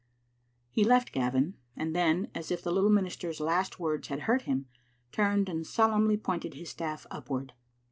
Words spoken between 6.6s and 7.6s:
staff upward.